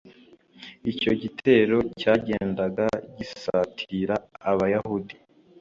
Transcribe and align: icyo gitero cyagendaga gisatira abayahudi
icyo 0.91 1.11
gitero 1.21 1.77
cyagendaga 1.99 2.87
gisatira 3.17 4.15
abayahudi 4.51 5.15